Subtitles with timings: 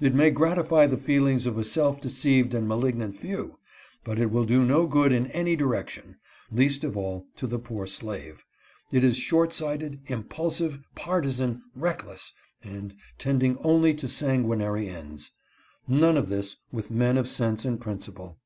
[0.00, 3.58] It may gratify the feelings of a self deceived and malignant few,
[4.04, 6.16] but it will do no good in any direction;
[6.50, 8.46] least of all to the poor slave.
[8.90, 12.32] It is short sighted, impulsive, partisan, reckless,
[12.64, 15.32] and tending only to sanguinary ends.
[15.86, 18.38] None of this with men of sense and principle.